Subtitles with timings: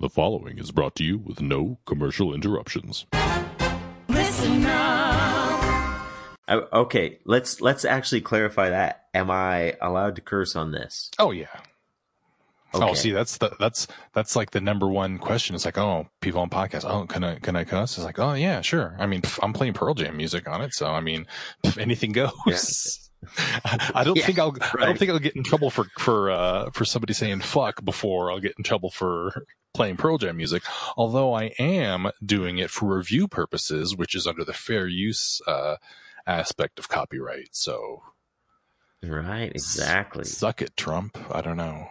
[0.00, 3.06] The following is brought to you with no commercial interruptions.
[4.08, 5.08] Listen now.
[5.10, 6.06] Oh,
[6.46, 9.06] I, okay, let's let's actually clarify that.
[9.12, 11.10] Am I allowed to curse on this?
[11.18, 11.46] Oh yeah.
[12.72, 12.90] Oh, okay.
[12.90, 15.56] Oh, see, that's the that's that's like the number one question.
[15.56, 16.88] It's like, oh, people on podcasts.
[16.88, 17.96] Oh, can I can I cuss?
[17.98, 18.94] It's like, oh yeah, sure.
[19.00, 21.26] I mean, pff, I'm playing Pearl Jam music on it, so I mean,
[21.64, 23.04] pff, anything goes.
[23.94, 24.56] I don't Yeah, think I'll.
[24.78, 28.30] I don't think I'll get in trouble for for uh, for somebody saying fuck before
[28.30, 29.44] I'll get in trouble for
[29.74, 30.62] playing Pearl Jam music.
[30.96, 35.76] Although I am doing it for review purposes, which is under the fair use uh,
[36.26, 37.48] aspect of copyright.
[37.52, 38.02] So
[39.02, 40.24] Right, exactly.
[40.24, 41.16] suck it, Trump.
[41.32, 41.88] I don't know.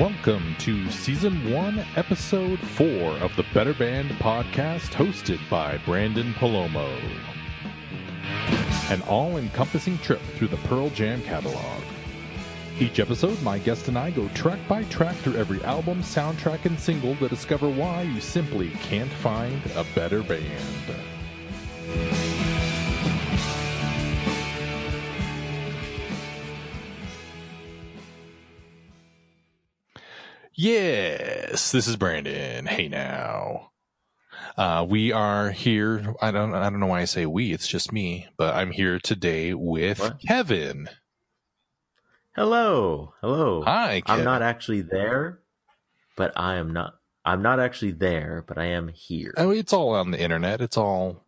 [0.00, 6.90] Welcome to season one, episode four of the Better Band podcast, hosted by Branden Palomo.
[8.90, 11.82] An all encompassing trip through the Pearl Jam catalog.
[12.78, 16.80] Each episode, my guest and I go track by track through every album, soundtrack, and
[16.80, 20.96] single to discover why you simply can't find a better band.
[30.62, 32.68] Yes, this is Branden.
[32.68, 33.70] Hey now.
[34.58, 36.14] Uh, we are here.
[36.20, 36.52] I don't.
[36.52, 37.54] I don't know why I say we.
[37.54, 38.26] It's just me.
[38.36, 40.20] But I'm here today with What?
[40.20, 40.90] Kevin.
[42.36, 43.62] Hello, hello.
[43.62, 44.20] Hi, Kevin.
[44.20, 45.38] I'm not actually there,
[46.14, 46.92] but I am not.
[47.24, 49.32] I'm not actually there, but I am here.
[49.38, 50.60] Oh, it's all on the internet.
[50.60, 51.24] It's all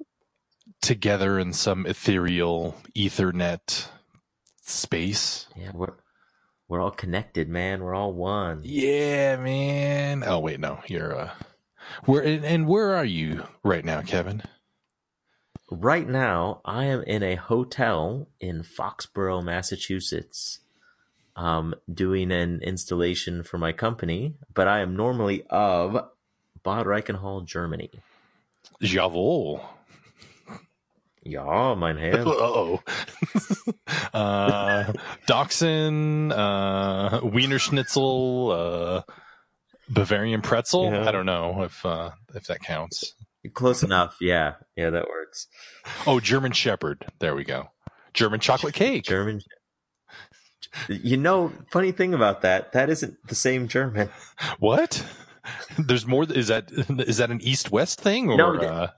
[0.83, 3.89] together in some ethereal Ethernet
[4.61, 5.47] space.
[5.57, 5.95] Yeah, we're
[6.73, 7.83] we're all connected, man.
[7.83, 8.63] We're all one.
[8.65, 10.25] Yeah, man.
[10.27, 11.31] Oh wait, no, you're uh,
[12.07, 14.43] where and, and where are you right now, Kevin?
[15.71, 20.61] Right now, I am in a hotel in Foxborough, Massachusetts,
[21.37, 24.37] um, doing an installation for my company.
[24.55, 25.93] But I am normally of
[26.65, 27.91] Bad Reichenhall, Germany.
[28.83, 29.63] Jawohl.
[31.25, 32.27] Ja, mein Herr.
[32.27, 32.81] Uh-oh.
[34.15, 34.93] uh,
[35.27, 39.03] Dachshund, uh, Wiener Schnitzel, uh,
[39.89, 40.91] Bavarian pretzel.
[40.91, 41.09] Yeah.
[41.09, 43.15] I don't know if, uh, if that counts.
[43.55, 44.17] Close enough.
[44.21, 45.49] Yeah, yeah, that works.
[46.07, 47.07] Oh, German Shepherd.
[47.19, 47.71] There we go.
[48.15, 49.05] German chocolate cake.
[49.05, 49.41] German.
[50.89, 54.11] You know, funny thing about that, that isn't the same German.
[54.59, 55.05] What?
[55.79, 56.25] There's more.
[56.25, 58.89] Is that, is that an east-west thing or, No, uh,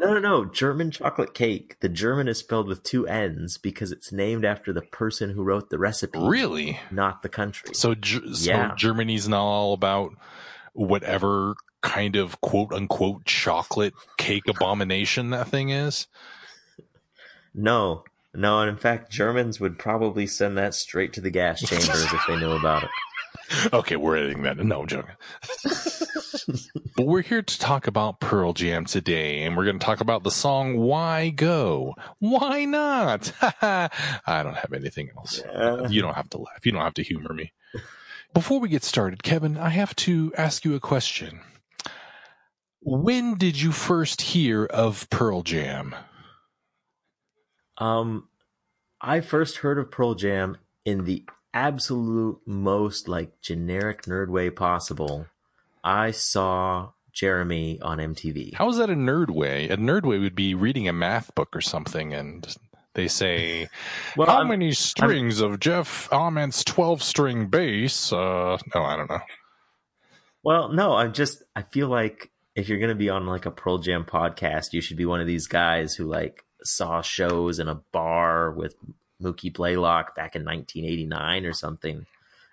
[0.00, 0.44] No, no, no.
[0.46, 1.76] German chocolate cake.
[1.80, 5.68] The German is spelled with two N's because it's named after the person who wrote
[5.68, 6.80] the recipe, really?
[6.90, 7.70] not the country.
[7.74, 8.74] So, so Yeah.
[8.76, 10.12] Germany's not all about
[10.72, 16.06] whatever kind of quote unquote chocolate cake abomination that thing is.
[17.54, 22.04] No, no, and in fact, Germans would probably send that straight to the gas chambers
[22.04, 22.90] if they knew about it.
[23.72, 24.58] Okay, we're editing that.
[24.58, 25.10] No, I'm joking.
[27.00, 30.22] but we're here to talk about Pearl Jam today, and we're going to talk about
[30.22, 33.32] the song "Why Go." Why not?
[33.40, 33.88] I
[34.42, 35.42] don't have anything else.
[35.42, 35.88] Yeah.
[35.88, 36.66] You don't have to laugh.
[36.66, 37.54] You don't have to humor me.
[38.34, 41.40] Before we get started, Kevin, I have to ask you a question.
[42.82, 45.96] When did you first hear of Pearl Jam?
[47.78, 48.28] Um,
[49.00, 51.24] I first heard of Pearl Jam in the
[51.54, 55.28] absolute most like generic nerd way possible.
[55.82, 58.54] I saw Jeremy on MTV.
[58.54, 59.68] How is that a nerd way?
[59.68, 62.46] A nerd way would be reading a math book or something, and
[62.94, 63.68] they say,
[64.16, 69.20] Well, "How I'm- many strings of Jeff Ament's twelve-string bass?" Uh, no, I don't know.
[70.42, 73.78] Well, no, I'm just I feel like if you're gonna be on like a Pearl
[73.78, 77.76] Jam podcast, you should be one of these guys who like saw shows in a
[77.92, 78.74] bar with
[79.22, 82.06] Mookie Blaylock back in 1989 or something.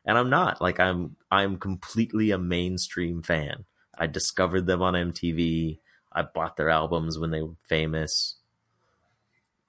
[0.08, 3.66] And I'm not like I'm I'm completely a mainstream fan.
[3.98, 5.80] I discovered them on MTV.
[6.14, 8.36] I bought their albums when they were famous.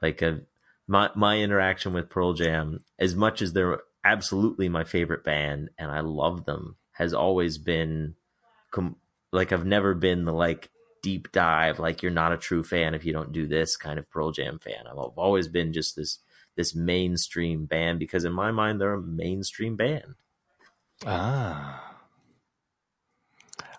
[0.00, 0.42] Like a,
[0.86, 5.90] my my interaction with Pearl Jam, as much as they're absolutely my favorite band and
[5.90, 8.14] I love them, has always been
[8.70, 8.96] com-
[9.32, 10.70] like I've never been the like
[11.02, 14.08] deep dive like you're not a true fan if you don't do this kind of
[14.08, 14.86] Pearl Jam fan.
[14.86, 16.20] I've I've always been just this
[16.54, 20.14] this mainstream band because in my mind they're a mainstream band.
[21.06, 21.94] Ah,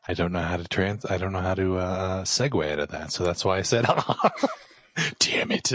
[0.08, 1.06] I don't know how to trans.
[1.06, 3.86] I don't know how to uh, segue out of that, so that's why I said,
[5.20, 5.72] "Damn it,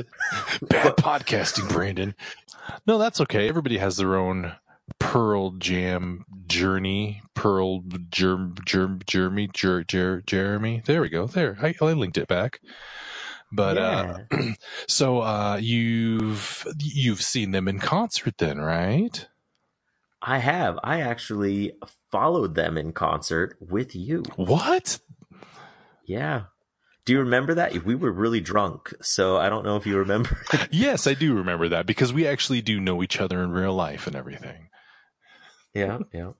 [0.62, 2.14] bad podcasting, Branden."
[2.86, 3.48] No, that's okay.
[3.48, 4.54] Everybody has their own
[4.98, 7.22] Pearl Jam journey.
[7.34, 10.82] Pearl Germ Germ Jeremy Jer, Jer, Jeremy.
[10.84, 11.26] There we go.
[11.26, 12.60] There, I, I linked it back.
[13.52, 14.18] But yeah.
[14.30, 14.52] uh,
[14.88, 19.28] so uh, you've you've seen them in concert then, right?
[20.26, 20.78] I have.
[20.82, 21.72] I actually
[22.10, 24.22] followed them in concert with you.
[24.36, 24.98] What?
[26.06, 26.44] Yeah.
[27.04, 27.84] Do you remember that?
[27.84, 30.38] We were really drunk, so I don't know if you remember.
[30.70, 34.06] yes, I do remember that because we actually do know each other in real life
[34.06, 34.70] and everything.
[35.74, 36.32] yeah, yeah.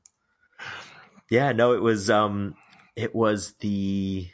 [1.31, 2.54] Yeah, no, it was um
[2.96, 4.28] it was the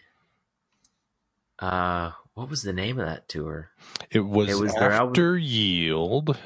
[1.59, 3.71] uh what was the name of that tour?
[4.11, 6.39] It was, It was after Yield.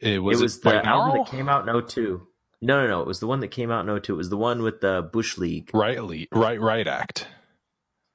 [0.00, 1.24] It was, it was it the album Marl?
[1.24, 2.26] that came out in 02.
[2.60, 3.00] No, no, no.
[3.00, 4.12] It was the one that came out in 02.
[4.12, 5.70] It was the one with the Bush League.
[5.72, 5.98] Right,
[6.32, 6.86] right, right.
[6.86, 7.26] Act.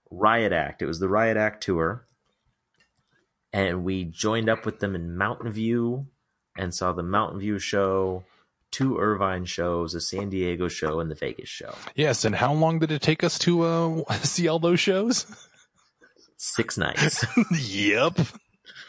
[0.10, 0.82] Riot Act.
[0.82, 2.06] It was the Riot Act tour.
[3.52, 6.08] And we joined up with them in Mountain View
[6.58, 8.24] and saw the Mountain View show,
[8.72, 11.74] two Irvine shows, a San Diego show, and the Vegas show.
[11.96, 15.26] Yes, and how long did it take us to uh, see all those shows?
[16.38, 17.26] Six nights.
[17.52, 18.18] yep.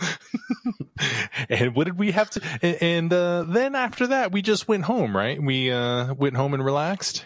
[1.49, 2.41] and what did we have to?
[2.63, 5.41] And, and uh, then after that, we just went home, right?
[5.43, 7.25] We uh, went home and relaxed.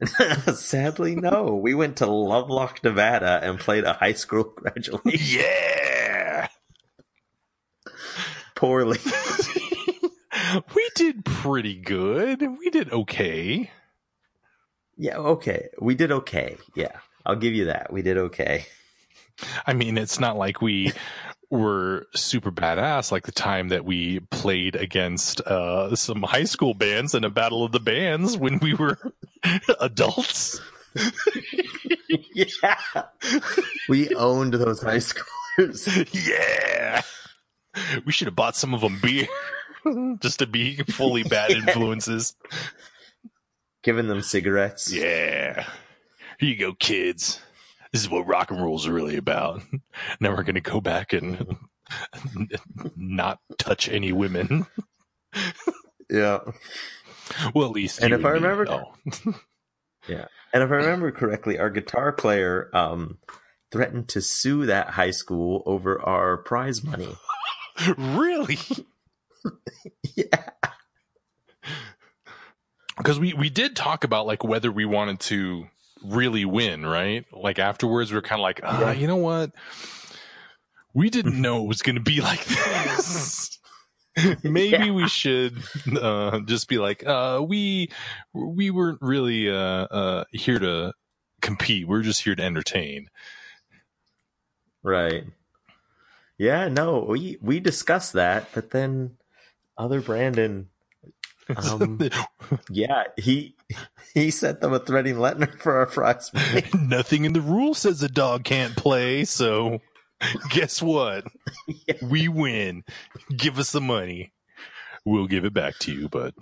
[0.54, 1.54] Sadly, no.
[1.62, 6.48] We went to Lovelock, Nevada and played a high school graduation Yeah.
[8.54, 8.98] poorly.
[10.74, 12.42] we did pretty good.
[12.42, 13.70] We did okay.
[14.98, 15.68] yeah, okay.
[15.80, 16.56] We did okay.
[16.74, 17.92] Yeah, I'll give you that.
[17.92, 18.66] We did okay.
[19.66, 20.92] I mean, it's not like we
[21.50, 27.14] were super badass like the time that we played against uh, some high school bands
[27.14, 28.98] in a battle of the bands when we were
[29.80, 30.60] adults.
[32.34, 32.76] yeah.
[33.88, 36.08] We owned those high schoolers.
[36.28, 37.02] yeah.
[38.04, 39.26] We should have bought some of them beer
[40.20, 42.34] just to be fully bad influences.
[43.82, 44.92] Giving them cigarettes.
[44.92, 45.66] Yeah.
[46.38, 47.40] Here you go, kids.
[47.96, 49.62] This is what rock and roll's really about.
[50.20, 51.56] Now we're going to go back and
[52.94, 54.66] not touch any women.
[56.10, 56.40] Yeah.
[57.54, 58.02] Well, at least.
[58.02, 58.94] And if I me, remember- though.
[60.52, 63.16] And if I remember correctly, our guitar player um,
[63.72, 67.16] threatened to sue that high school over our prize money.
[67.96, 68.58] really?
[70.14, 70.50] Yeah.
[72.98, 75.68] Because we, we did talk about like whether we wanted to
[76.06, 77.24] really win, right?
[77.32, 78.92] Like afterwards, we are kind of like, ah, Yeah.
[78.92, 79.50] you know what?
[80.94, 83.58] We didn't know it was going to be like this.
[84.42, 84.90] Maybe Yeah.
[84.92, 85.58] we should
[86.00, 87.90] uh, just be like, uh, we
[88.32, 89.54] we weren't really uh,
[89.90, 90.92] uh, here to
[91.42, 91.86] compete.
[91.86, 93.08] We're just here to entertain.
[94.82, 95.24] Right.
[96.38, 99.16] Yeah, no, we we discussed that, but then
[99.78, 100.68] other Brandon
[101.54, 102.00] um
[102.70, 103.54] yeah, he
[104.14, 106.30] he sent them a threatening letter for our prize.
[106.74, 109.24] Nothing in the rule says a dog can't play.
[109.24, 109.80] So
[110.50, 111.24] guess what?
[111.88, 111.94] Yeah.
[112.02, 112.84] We win.
[113.36, 114.32] Give us the money.
[115.04, 116.34] We'll give it back to you, but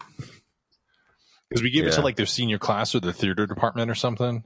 [1.49, 4.45] because we gave it to like their senior class or the theater department or something.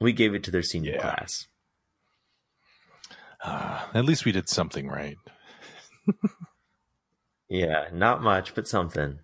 [0.00, 1.00] We gave it to their senior Yeah.
[1.02, 1.48] class.
[3.44, 5.16] Uh, at least we did something right.
[7.52, 9.18] Yeah, not much, but something.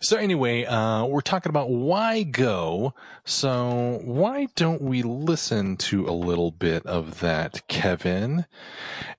[0.00, 2.94] So anyway, uh, we're talking about why go.
[3.26, 8.46] So why don't we listen to a little bit of that, Kevin?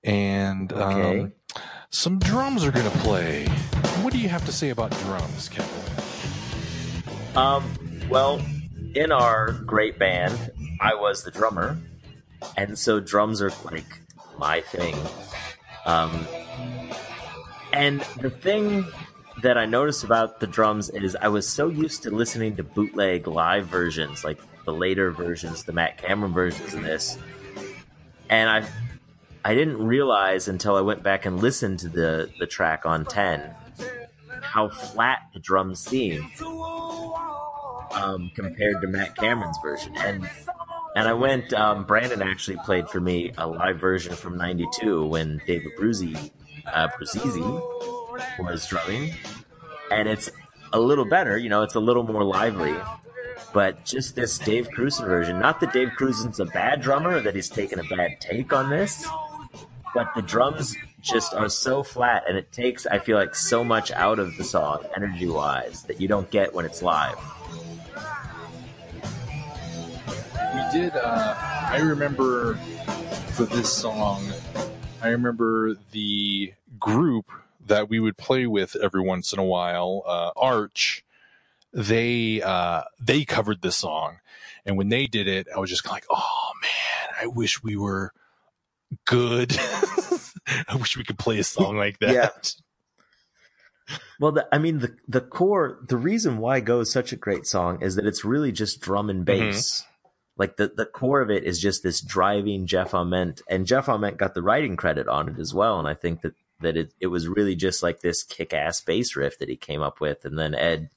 [0.02, 1.20] And Okay.
[1.20, 1.32] um,
[1.90, 3.46] some drums are going to play.
[4.02, 6.02] What do you have to say about drums, Kevin?
[7.36, 7.72] Um,
[8.08, 8.40] well,
[8.96, 10.50] in our great band,
[10.80, 11.78] I was the drummer,
[12.56, 14.00] and so drums are like
[14.36, 14.96] my thing.
[15.84, 16.26] Um,
[17.76, 18.86] and the thing
[19.42, 23.26] that I noticed about the drums is I was so used to listening to bootleg
[23.26, 27.18] live versions, like the later versions, the Matt Cameron versions of this,
[28.28, 28.68] and I
[29.44, 33.54] I didn't realize until I went back and listened to the the track on ten
[34.40, 36.30] how flat the drums seem
[37.92, 39.94] um, compared to Matt Cameron's version.
[39.96, 40.28] And
[40.94, 41.52] and I went.
[41.52, 46.30] Um, Brandon actually played for me a live version from '92 when David Bruzi,
[46.72, 47.40] uh, Bruzizi
[48.38, 49.14] was drumming,
[49.90, 50.30] and it's
[50.72, 51.38] a little better.
[51.38, 52.74] You know, it's a little more lively.
[53.52, 55.38] But just this Dave Krusen version.
[55.38, 59.06] Not that Dave Krusen's a bad drummer, that he's taken a bad take on this,
[59.94, 63.90] but the drums just are so flat, and it takes I feel like so much
[63.92, 67.16] out of the song energy wise that you don't get when it's live.
[70.54, 70.92] We did.
[70.94, 72.54] Uh, I remember
[73.32, 74.22] for this song.
[75.02, 77.30] I remember the group
[77.66, 81.04] that we would play with every once in a while, uh, Arch.
[81.72, 84.18] They uh, they covered this song,
[84.64, 88.12] and when they did it, I was just like, "Oh man, I wish we were
[89.04, 89.56] good.
[90.68, 92.14] I wish we could play a song like that.
[92.14, 92.30] Yeah.
[94.18, 97.46] Well, the, I mean, the the core, the reason why Go is such a great
[97.46, 99.84] song is that it's really just drum and bass.
[100.36, 104.18] Like the, the core of it is just this driving Jeff Ament, and Jeff Ament
[104.18, 105.78] got the writing credit on it as well.
[105.78, 109.16] And I think that that it it was really just like this kick ass bass
[109.16, 110.90] riff that he came up with, and then Ed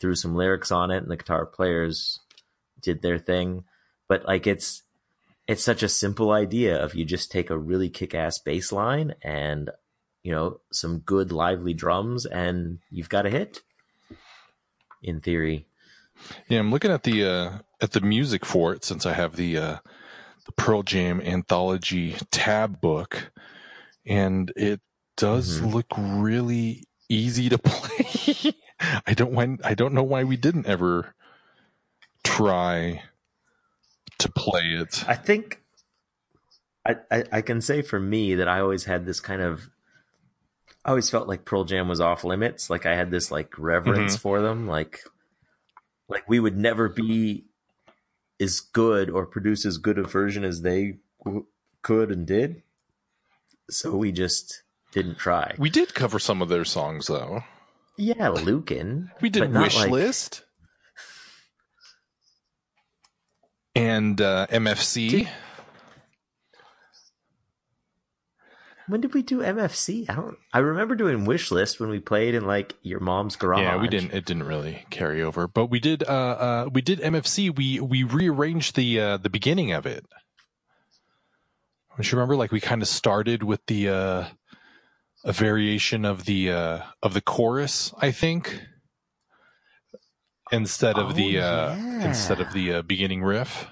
[0.00, 2.20] threw some lyrics on it, and the guitar players
[2.80, 3.64] did their thing.
[4.08, 4.82] But like it's
[5.46, 9.14] it's such a simple idea of you just take a really kick ass bass line
[9.22, 9.70] and
[10.22, 13.60] you know some good lively drums and you've got a hit
[15.02, 15.66] in theory
[16.48, 19.56] Yeah, I'm looking at the uh, at the music for it since I have the
[19.58, 19.76] uh,
[20.46, 23.30] the Pearl Jam anthology tab book,
[24.06, 24.80] and it
[25.16, 25.72] does Mhm.
[25.72, 28.54] look really easy to play.
[29.06, 31.14] I don't when I don't know why we didn't ever
[32.24, 33.02] try
[34.18, 35.02] to play it.
[35.08, 35.62] i think
[36.86, 39.70] I, I i can say for me that i always had this kind of
[40.84, 44.16] i always felt like pearl jam was off limits like i had this like reverence
[44.16, 45.00] for them like
[46.10, 47.46] like we would never be
[48.40, 51.46] as good or produce as good a version as they w-
[51.82, 52.62] could and did
[53.70, 54.62] so we just
[54.92, 57.44] didn't try We did cover some of their songs though.
[57.96, 60.44] yeah lucan We did Wish like- List
[63.76, 65.10] and uh, MFC.
[65.10, 65.28] Did-
[68.90, 70.10] When did we do MFC?
[70.10, 70.36] I don't.
[70.52, 73.60] I remember doing Wish List when we played in like your mom's garage.
[73.62, 74.12] Yeah, we didn't.
[74.12, 76.02] It didn't really carry over, but we did.
[76.02, 77.54] Uh, uh, we did MFC.
[77.56, 80.04] We we rearranged the uh, the beginning of it.
[81.96, 82.36] Don't you remember?
[82.36, 84.24] Like we kind of started with the uh,
[85.24, 88.60] a variation of the uh, of the chorus, I think,
[90.50, 92.04] instead of Oh, the uh, yeah.
[92.08, 93.66] instead of the uh, beginning riff,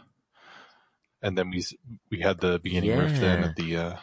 [1.22, 1.64] and then we
[2.10, 3.96] we had the beginning riff then at the uh,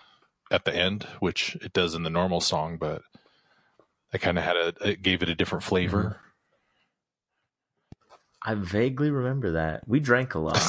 [0.52, 3.02] at the end, which it does in the normal song, but
[4.14, 6.20] I kind of had a it gave it a different flavor.
[8.42, 9.88] I vaguely remember that.
[9.88, 10.58] We drank a lot.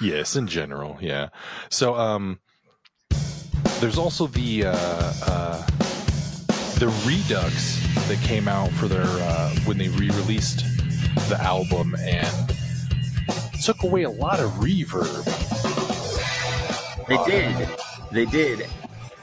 [0.00, 1.30] yes, in general, yeah.
[1.68, 2.38] So, um,
[3.80, 5.66] there's also the uh, uh,
[6.78, 10.60] the Redux that came out for their uh, when they re-released
[11.28, 12.54] the album and
[13.62, 15.57] took away a lot of reverb.
[17.08, 17.68] They did.
[18.12, 18.66] They did.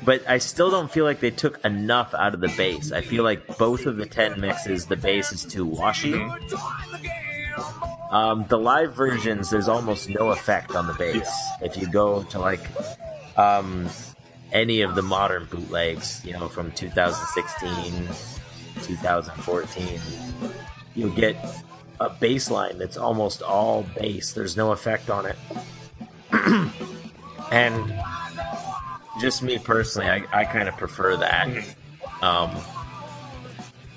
[0.04, 2.92] But I still don't feel like they took enough out of the bass.
[2.92, 6.14] I feel like both of the 10 mixes, the bass is too washy.
[8.12, 11.32] Um, the live versions, there's almost no effect on the bass.
[11.62, 12.62] If you go to like
[13.38, 13.90] um,
[14.52, 18.08] any of the modern bootlegs, you know, from 2016,
[18.84, 20.00] 2014,
[20.94, 21.36] you'll get
[22.00, 24.34] a bass line that's almost all bass.
[24.34, 25.38] There's no effect on it.
[27.52, 27.94] and
[29.20, 31.48] just me personally, I, I kind of prefer that
[32.22, 32.52] um,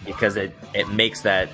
[0.04, 1.48] because it, it makes that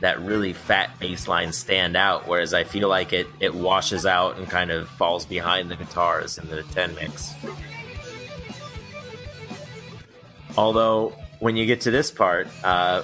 [0.00, 2.26] that really fat bass line stand out.
[2.26, 6.38] Whereas I feel like it it washes out and kind of falls behind the guitars
[6.38, 7.34] in the 10 mix.
[10.56, 13.02] Although when you get to this part, uh,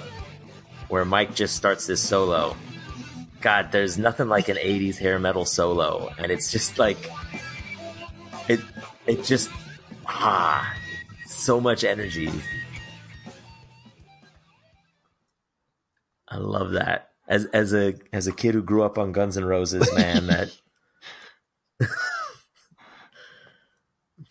[0.89, 2.55] where Mike just starts this solo,
[3.41, 7.09] God, there's nothing like an '80s hair metal solo, and it's just like.
[9.11, 9.49] It just
[10.07, 10.73] ah,
[11.25, 12.31] so much energy.
[16.29, 17.09] I love that.
[17.27, 20.57] As as a as a kid who grew up on Guns N' Roses, man, that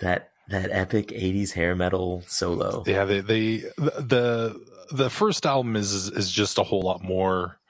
[0.00, 2.82] that that epic '80s hair metal solo.
[2.87, 4.58] Yeah, they they the
[4.90, 7.60] the first album is is just a whole lot more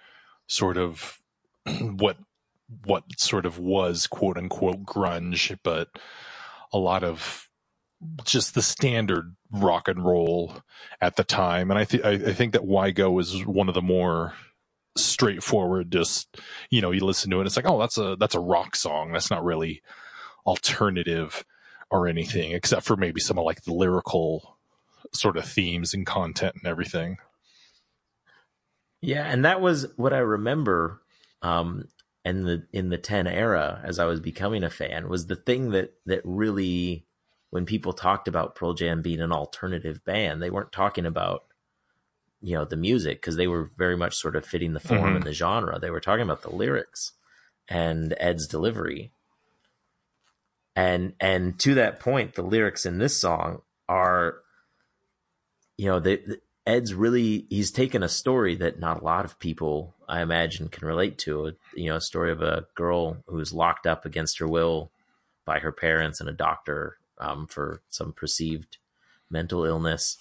[0.46, 1.18] sort of
[1.80, 2.18] what
[2.84, 5.88] what sort of was quote unquote grunge, but
[6.72, 7.48] a lot of
[8.24, 10.54] just the standard rock and roll
[11.00, 11.70] at the time.
[11.70, 14.34] And I think I think that Why Go is one of the more
[14.96, 15.90] straightforward.
[15.92, 16.36] Just
[16.70, 18.76] you know, you listen to it, and it's like, oh, that's a that's a rock
[18.76, 19.12] song.
[19.12, 19.82] That's not really
[20.46, 21.44] alternative
[21.90, 24.58] or anything, except for maybe some of like the lyrical
[25.12, 27.18] sort of themes and content and everything.
[29.02, 31.00] Yeah, and that was what I remember
[31.42, 31.88] um
[32.24, 35.70] in the in the 10 era as I was becoming a fan was the thing
[35.70, 37.06] that that really
[37.50, 41.44] when people talked about Pearl Jam being an alternative band, they weren't talking about
[42.42, 45.16] you know the music because they were very much sort of fitting the form Mhm.
[45.16, 45.78] and the genre.
[45.78, 47.12] They were talking about the lyrics
[47.68, 49.12] and Ed's delivery.
[50.76, 54.42] And and to that point, the lyrics in this song are
[55.76, 56.22] you know, they
[56.66, 60.86] Ed's really he's taken a story that not a lot of people I imagine can
[60.86, 61.52] relate to.
[61.74, 64.90] You know, a story of a girl who's locked up against her will
[65.44, 68.78] by her parents and a doctor um, for some perceived
[69.30, 70.18] mental illness.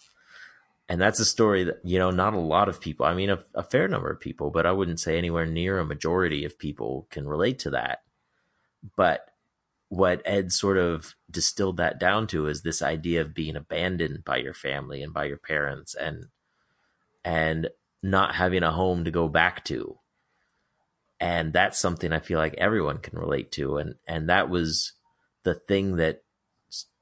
[0.87, 3.43] And that's a story that, you know, not a lot of people, I mean, a,
[3.53, 7.05] a fair number of people, but I wouldn't say anywhere near a majority of people
[7.11, 8.01] can relate to that.
[8.95, 9.28] But
[9.89, 14.37] what Ed sort of distilled that down to is this idea of being abandoned by
[14.37, 16.25] your family and by your parents and
[17.25, 17.69] and
[18.01, 19.97] not having a home to go back to.
[21.19, 24.93] And that's something I feel like everyone can relate to and and that was
[25.43, 26.21] the thing that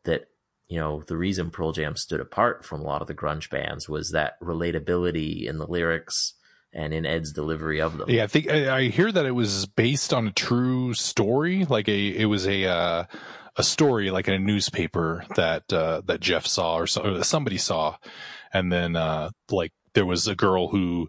[0.05, 0.29] that
[0.69, 3.89] you know the reason Pearl Jam stood apart from a lot of the grunge bands
[3.89, 6.35] was that relatability in the lyrics
[6.73, 8.09] and in Ed's delivery of them.
[8.09, 11.65] Yeah, I think I, I hear that it was based on a true story.
[11.65, 13.03] Like a, it was a uh,
[13.55, 17.57] a story like in a newspaper that uh, that Jeff saw or, so, or somebody
[17.57, 17.97] saw,
[18.53, 21.07] and then uh, like there was a girl whose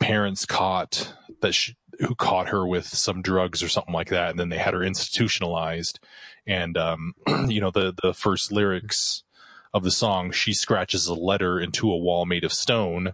[0.00, 4.38] parents caught that she, who caught her with some drugs or something like that, and
[4.38, 6.00] then they had her institutionalized.
[6.46, 7.14] And um,
[7.48, 9.22] you know the the first lyrics
[9.72, 13.12] of the song, she scratches a letter into a wall made of stone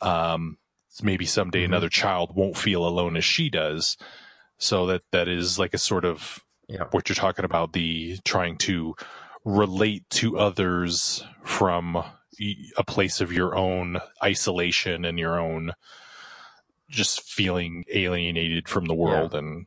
[0.00, 0.58] um,
[1.02, 1.72] maybe someday mm-hmm.
[1.72, 3.96] another child won't feel alone as she does.
[4.58, 6.84] So that that is like a sort of yeah.
[6.90, 8.96] what you're talking about the trying to
[9.44, 12.02] relate to others from
[12.76, 15.72] a place of your own isolation and your own
[16.88, 19.38] just feeling alienated from the world yeah.
[19.38, 19.66] and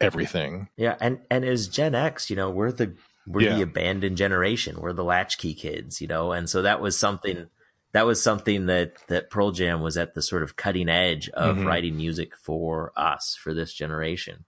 [0.00, 0.68] everything.
[0.76, 2.94] Yeah, and and as Gen X, you know, we're the
[3.26, 3.56] we're yeah.
[3.56, 4.80] the abandoned generation.
[4.80, 7.48] We're the latchkey kids, you know, and so that was something
[7.92, 11.56] that was something that that Pearl Jam was at the sort of cutting edge of
[11.56, 11.66] mm-hmm.
[11.66, 14.44] writing music for us for this generation.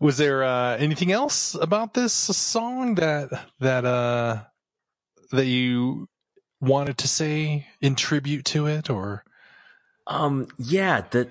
[0.00, 4.42] Was there uh, anything else about this song that that uh,
[5.30, 6.08] that you
[6.60, 9.24] wanted to say in tribute to it, or?
[10.06, 10.48] Um.
[10.58, 11.02] Yeah.
[11.08, 11.28] The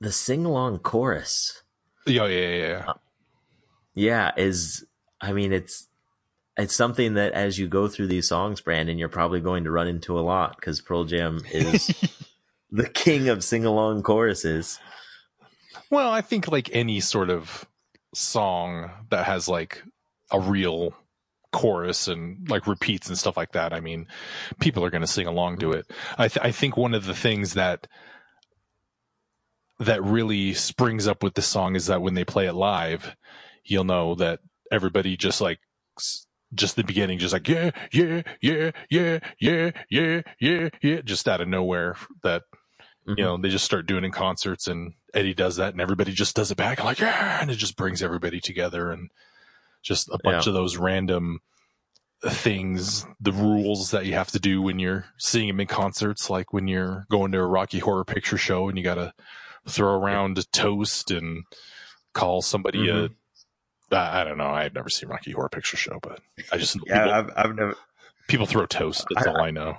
[0.00, 1.62] the sing along chorus.
[2.06, 2.26] Yeah.
[2.26, 2.54] Yeah.
[2.54, 2.84] Yeah.
[2.86, 2.94] Uh,
[3.94, 4.30] yeah.
[4.36, 4.86] Is
[5.20, 5.87] I mean it's
[6.58, 9.86] it's something that as you go through these songs, Branden, you're probably going to run
[9.86, 11.94] into a lot because Pearl Jam is
[12.70, 14.80] the king of sing along choruses.
[15.88, 17.66] Well, I think like any sort of
[18.12, 19.82] song that has like
[20.32, 20.94] a real
[21.52, 23.72] chorus and like repeats and stuff like that.
[23.72, 24.08] I mean,
[24.58, 25.86] people are going to sing along to it.
[26.18, 27.86] I, th- I think one of the things that
[29.78, 33.14] that really springs up with the song is that when they play it live,
[33.64, 34.40] you'll know that
[34.72, 35.60] everybody just like
[36.54, 41.40] just the beginning, just like yeah, yeah, yeah, yeah, yeah, yeah, yeah, yeah, just out
[41.40, 41.96] of nowhere.
[42.22, 42.42] That
[43.06, 43.14] mm-hmm.
[43.16, 46.36] you know they just start doing in concerts, and Eddie does that, and everybody just
[46.36, 49.10] does it back, like yeah, and it just brings everybody together, and
[49.82, 50.50] just a bunch yeah.
[50.50, 51.40] of those random
[52.24, 56.52] things, the rules that you have to do when you're seeing him in concerts, like
[56.52, 59.12] when you're going to a Rocky Horror Picture Show and you got to
[59.68, 61.44] throw around a toast and
[62.14, 63.12] call somebody mm-hmm.
[63.12, 63.16] a
[63.90, 64.48] I don't know.
[64.48, 66.20] I've never seen Rocky Horror Picture Show, but
[66.52, 67.74] I just yeah, people, I've, I've never.
[68.26, 69.06] People throw toast.
[69.14, 69.78] That's I, all I know.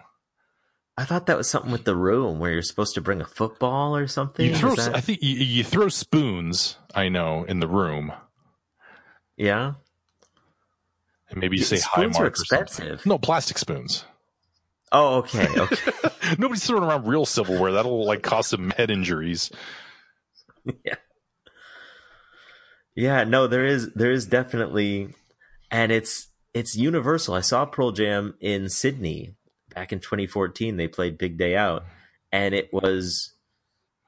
[0.97, 3.95] I thought that was something with the room where you're supposed to bring a football
[3.95, 4.45] or something.
[4.45, 4.95] You throw, that...
[4.95, 6.77] I think you, you, throw spoons.
[6.93, 8.11] I know in the room.
[9.37, 9.75] Yeah.
[11.29, 12.17] And maybe you say hi, Mark.
[12.19, 13.05] Are expensive.
[13.05, 14.03] No, plastic spoons.
[14.91, 15.91] Oh, okay, okay.
[16.37, 17.71] Nobody's throwing around real silverware.
[17.71, 19.51] That'll like cause some head injuries.
[20.83, 20.95] Yeah.
[22.99, 25.13] Yeah, no, there is there is definitely
[25.71, 27.33] and it's it's universal.
[27.33, 29.35] I saw Pearl Jam in Sydney
[29.73, 30.75] back in 2014.
[30.75, 31.85] They played Big Day Out
[32.33, 33.35] and it was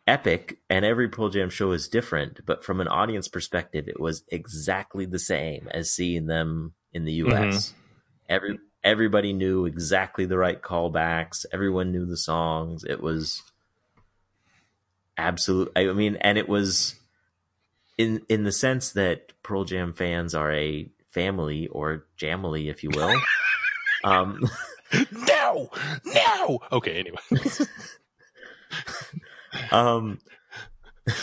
[0.05, 4.25] epic and every Pearl Jam show is different, but from an audience perspective it was
[4.29, 7.29] exactly the same as seeing them in the US.
[7.29, 7.77] Mm-hmm.
[8.27, 11.45] Every everybody knew exactly the right callbacks.
[11.53, 12.83] Everyone knew the songs.
[12.83, 13.41] It was
[15.17, 16.95] absolute I mean and it was
[17.97, 22.89] in in the sense that Pearl Jam fans are a family or jamily, if you
[22.89, 23.13] will.
[24.03, 24.49] um,
[25.11, 25.69] no,
[26.05, 26.59] no.
[26.71, 27.17] Okay, anyway.
[29.71, 30.19] um,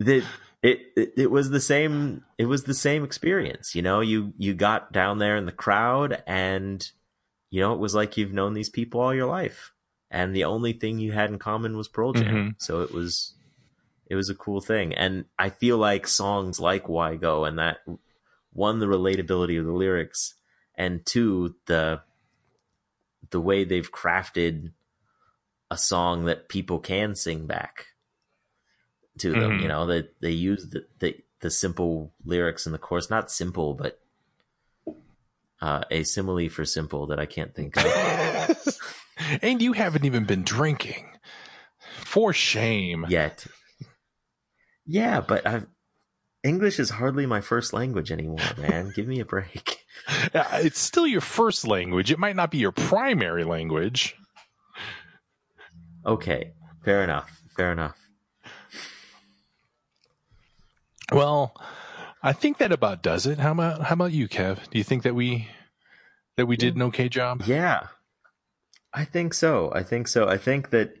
[0.00, 0.24] that
[0.62, 2.24] it, it it was the same.
[2.38, 3.74] It was the same experience.
[3.74, 6.88] You know, you you got down there in the crowd, and
[7.50, 9.72] you know it was like you've known these people all your life,
[10.10, 12.34] and the only thing you had in common was Pearl Jam.
[12.34, 12.48] Mm-hmm.
[12.58, 13.35] So it was
[14.06, 14.94] it was a cool thing.
[14.94, 17.78] And I feel like songs like Why Go and that
[18.52, 20.34] one, the relatability of the lyrics,
[20.74, 22.00] and two, the
[23.30, 24.72] the way they've crafted
[25.70, 27.86] a song that people can sing back
[29.18, 29.52] to them.
[29.52, 29.62] Mm-hmm.
[29.62, 33.74] You know, that they use the, the the simple lyrics in the chorus, not simple,
[33.74, 34.00] but
[35.60, 38.78] uh, a simile for simple that I can't think of
[39.42, 41.06] and you haven't even been drinking.
[42.04, 43.06] For shame.
[43.08, 43.46] yet.
[44.86, 45.66] Yeah, but I've,
[46.44, 48.92] English is hardly my first language anymore, man.
[48.94, 49.84] Give me a break.
[50.32, 52.10] It's still your first language.
[52.10, 54.14] It might not be your primary language.
[56.04, 56.52] Okay,
[56.84, 57.42] fair enough.
[57.56, 57.96] Fair enough.
[61.12, 61.54] Well,
[62.22, 63.38] I think that about does it.
[63.38, 64.68] How about how about you, Kev?
[64.70, 65.48] Do you think that we
[66.36, 67.42] that we did an okay job?
[67.46, 67.88] Yeah,
[68.92, 69.72] I think so.
[69.74, 70.28] I think so.
[70.28, 70.94] I think that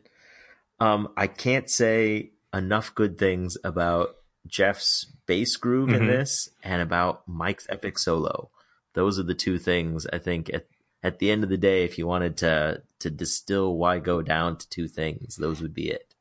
[0.80, 4.16] um, I can't say enough good things about
[4.46, 6.06] Jeff's bass groove in Mhm.
[6.08, 8.50] this and about Mike's epic solo.
[8.94, 10.66] Those are the two things I think at
[11.02, 14.56] at the end of the day, if you wanted to to distill why go down
[14.56, 16.14] to two things, those would be it.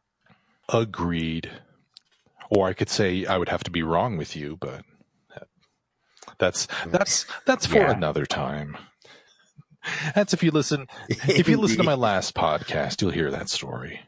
[0.69, 1.49] Agreed.
[2.49, 4.83] Or I could say I would have to be wrong with you, but
[6.37, 7.91] that's that's that's for Yeah.
[7.91, 8.77] another time.
[10.15, 14.01] That's if you listen if you listen to my last podcast, you'll hear that story.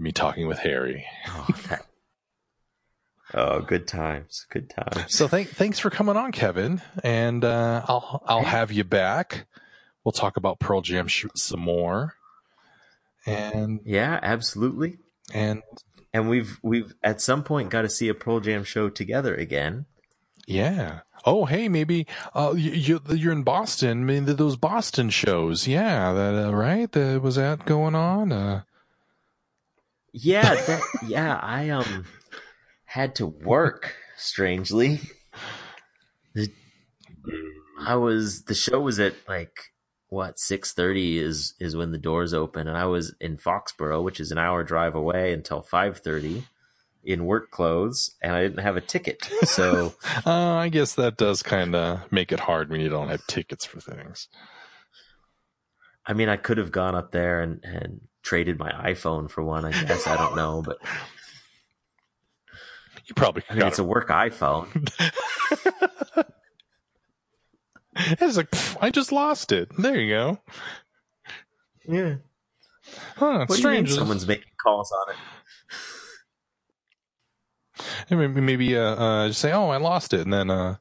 [0.00, 1.04] Me talking with Harry.
[1.28, 1.86] oh, that-
[3.34, 5.14] oh, good times, good times.
[5.14, 9.46] So thank thanks for coming on, Kevin, and uh, I'll I'll have you back.
[10.04, 12.14] We'll talk about Pearl Jam sh- some more,
[13.26, 14.96] and Yeah, absolutely.
[15.34, 15.62] and
[16.14, 19.86] And we've we've at some point got to see a Pearl Jam show together again.
[20.46, 21.00] yeah.
[21.26, 24.00] Oh, hey, maybe uh, you, you you're in Boston.
[24.00, 26.90] I mean, those Boston shows, yeah, that uh, right?
[26.90, 28.32] That was that going on?
[28.32, 28.62] Uh,
[30.12, 32.04] Yeah, that, yeah, I um
[32.84, 35.00] had to work strangely.
[36.34, 36.52] The-
[37.78, 39.52] I was the show was at like
[40.08, 44.20] what six thirty is is when the doors open, and I was in Foxborough, which
[44.20, 46.44] is an hour drive away, until five thirty
[47.02, 49.24] in work clothes, and I didn't have a ticket.
[49.44, 49.94] So
[50.26, 53.64] uh, I guess that does kind of make it hard when you don't have tickets
[53.64, 54.28] for things.
[56.06, 59.64] I mean, I could have gone up there and and traded my iPhone for one.
[59.64, 60.78] I guess I don't know, but
[63.06, 64.88] You probably I mean, it's a work iPhone.
[67.96, 69.68] It's like pff, I just lost it.
[69.76, 70.38] There you go.
[71.88, 72.14] Yeah,
[73.16, 73.90] Huh, it's what do you mean strange.
[73.90, 75.18] someone's making calls on it?
[78.10, 80.76] Maybe, maybe uh, uh, just say, "Oh, I lost it," and then, uh,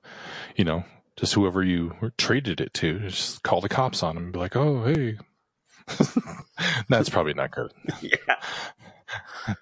[0.55, 0.83] you know,
[1.15, 4.55] just whoever you traded it to, just call the cops on them and be like,
[4.55, 5.17] "Oh, hey."
[6.89, 7.71] That's probably not good.
[8.01, 8.15] Yeah.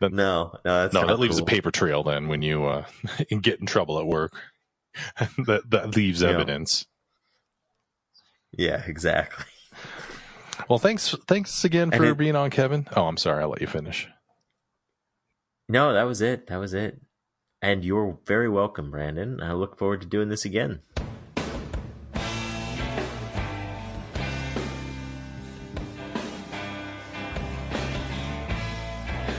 [0.01, 1.43] That- No, no, no, that leaves cool.
[1.47, 2.03] a paper trail.
[2.03, 2.85] Then, when you uh,
[3.41, 4.33] get in trouble at work,
[5.45, 6.29] that that leaves Yeah.
[6.29, 6.85] evidence.
[8.51, 9.45] Yeah, exactly.
[10.69, 12.87] Well, thanks, thanks again And for it- being on, Kevin.
[12.95, 14.07] Oh, I'm sorry, I'll let you finish.
[15.69, 16.47] No, that was it.
[16.47, 16.99] That was it.
[17.61, 19.41] And you're very welcome, Branden.
[19.41, 20.81] I look forward to doing this again.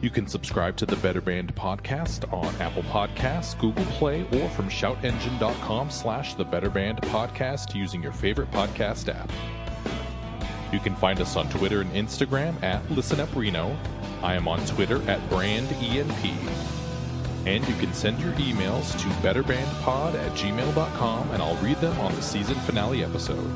[0.00, 4.68] You can subscribe to the Better Band podcast on Apple Podcasts, Google Play, or from
[4.68, 9.28] shoutengine.com slash the Better Band podcast using your favorite podcast app.
[10.72, 13.76] You can find us on Twitter and Instagram at ListenUpReno.
[14.22, 16.36] I am on Twitter at BrandENP.
[17.46, 22.14] And you can send your emails to betterbandpod at gmail.com and I'll read them on
[22.14, 23.50] the season finale episode.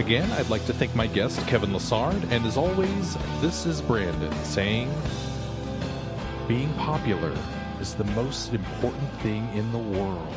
[0.00, 4.32] Again, I'd like to thank my guest, Kevin Lessard, and as always, this is Branden
[4.44, 4.90] saying
[6.48, 7.36] being popular
[7.82, 10.34] is the most important thing in the world.